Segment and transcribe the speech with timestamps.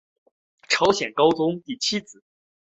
[0.67, 2.23] 朝鲜高宗第七子。